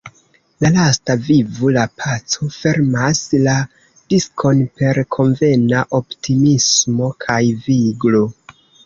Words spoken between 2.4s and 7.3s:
fermas la diskon per konvena optimismo